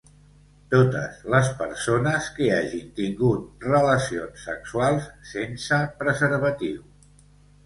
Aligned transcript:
Totes 0.69 1.17
les 1.33 1.49
persones 1.59 2.29
que 2.37 2.47
hagin 2.55 2.87
tingut 3.01 3.67
relacions 3.75 4.47
sexuals 4.47 5.07
sense 5.35 5.81
preservatiu. 6.03 6.83